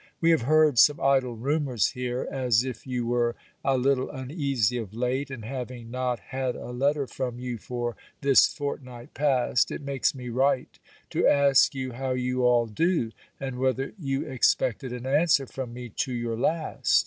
[0.19, 4.95] We have heard some idle rumours here, as if you were a little uneasy of
[4.95, 10.15] late; and having not had a letter from you for this fortnight past, it makes
[10.15, 10.79] me write,
[11.11, 13.11] to ask you how you all do?
[13.39, 16.99] and whether you expected an answer from me to your last?